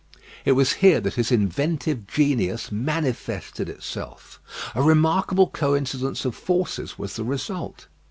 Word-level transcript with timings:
It 0.45 0.53
was 0.53 0.73
here 0.81 0.99
that 0.99 1.13
his 1.13 1.31
inventive 1.31 2.07
genius 2.07 2.71
manifested 2.71 3.69
itself. 3.69 4.41
A 4.73 4.81
remarkable 4.81 5.45
coincidence 5.45 6.25
of 6.25 6.33
forces 6.33 6.97
was 6.97 7.15
the 7.17 7.23
result. 7.23 7.85